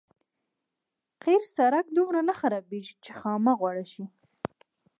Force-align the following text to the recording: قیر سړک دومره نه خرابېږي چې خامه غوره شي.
قیر 1.23 1.41
سړک 1.55 1.85
دومره 1.97 2.19
نه 2.29 2.33
خرابېږي 2.39 2.93
چې 3.03 3.11
خامه 3.19 3.53
غوره 3.59 3.85
شي. 3.91 4.05